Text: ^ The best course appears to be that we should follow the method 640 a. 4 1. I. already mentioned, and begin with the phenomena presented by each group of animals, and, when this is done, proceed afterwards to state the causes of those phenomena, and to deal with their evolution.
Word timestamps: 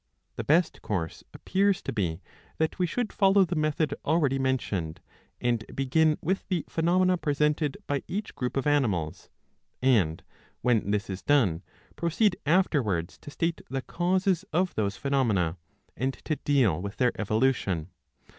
^ 0.33 0.35
The 0.35 0.43
best 0.43 0.81
course 0.81 1.23
appears 1.31 1.79
to 1.83 1.93
be 1.93 2.23
that 2.57 2.79
we 2.79 2.87
should 2.87 3.13
follow 3.13 3.45
the 3.45 3.55
method 3.55 3.91
640 3.91 3.97
a. 3.97 3.99
4 4.09 4.13
1. 4.13 4.15
I. 4.15 4.17
already 4.17 4.39
mentioned, 4.39 5.01
and 5.39 5.63
begin 5.75 6.17
with 6.23 6.47
the 6.47 6.65
phenomena 6.67 7.17
presented 7.17 7.77
by 7.85 8.01
each 8.07 8.33
group 8.33 8.57
of 8.57 8.65
animals, 8.65 9.29
and, 9.79 10.23
when 10.63 10.89
this 10.89 11.07
is 11.07 11.21
done, 11.21 11.61
proceed 11.97 12.35
afterwards 12.47 13.19
to 13.19 13.29
state 13.29 13.61
the 13.69 13.83
causes 13.83 14.43
of 14.51 14.73
those 14.73 14.97
phenomena, 14.97 15.57
and 15.95 16.15
to 16.25 16.35
deal 16.37 16.81
with 16.81 16.97
their 16.97 17.11
evolution. 17.21 17.91